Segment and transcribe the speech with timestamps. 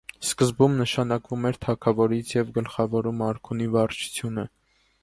[0.27, 4.53] Սկզբում նշանակվում էր թագավորից և գլխավորում արքունի վարչությունը։